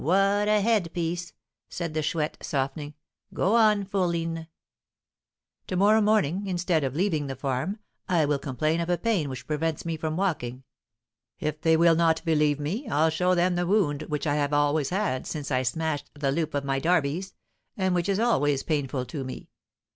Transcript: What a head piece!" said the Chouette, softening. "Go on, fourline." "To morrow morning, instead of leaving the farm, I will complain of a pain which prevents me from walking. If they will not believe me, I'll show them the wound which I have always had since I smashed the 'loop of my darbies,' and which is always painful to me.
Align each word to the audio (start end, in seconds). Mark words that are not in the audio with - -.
What 0.03 0.47
a 0.47 0.61
head 0.61 0.91
piece!" 0.95 1.31
said 1.69 1.93
the 1.93 2.01
Chouette, 2.01 2.39
softening. 2.41 2.95
"Go 3.35 3.55
on, 3.55 3.85
fourline." 3.85 4.47
"To 5.67 5.75
morrow 5.75 6.01
morning, 6.01 6.47
instead 6.47 6.83
of 6.83 6.95
leaving 6.95 7.27
the 7.27 7.35
farm, 7.35 7.77
I 8.09 8.25
will 8.25 8.39
complain 8.39 8.79
of 8.81 8.89
a 8.89 8.97
pain 8.97 9.29
which 9.29 9.45
prevents 9.45 9.85
me 9.85 9.97
from 9.97 10.17
walking. 10.17 10.63
If 11.39 11.61
they 11.61 11.77
will 11.77 11.95
not 11.95 12.25
believe 12.25 12.59
me, 12.59 12.87
I'll 12.89 13.11
show 13.11 13.35
them 13.35 13.53
the 13.53 13.67
wound 13.67 14.01
which 14.09 14.25
I 14.25 14.37
have 14.37 14.53
always 14.53 14.89
had 14.89 15.27
since 15.27 15.51
I 15.51 15.61
smashed 15.61 16.09
the 16.15 16.31
'loop 16.31 16.55
of 16.55 16.65
my 16.65 16.79
darbies,' 16.79 17.35
and 17.77 17.93
which 17.93 18.09
is 18.09 18.19
always 18.19 18.63
painful 18.63 19.05
to 19.05 19.23
me. 19.23 19.49